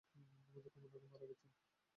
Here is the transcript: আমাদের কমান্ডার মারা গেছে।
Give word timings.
আমাদের 0.47 0.71
কমান্ডার 0.73 1.01
মারা 1.11 1.25
গেছে। 1.29 1.47